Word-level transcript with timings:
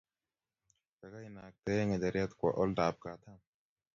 Kaikai 0.97 1.29
,naktae 1.35 1.81
ngecheret 1.87 2.31
kwo 2.39 2.49
olda 2.61 2.83
ab 2.89 2.95
katam 3.03 3.39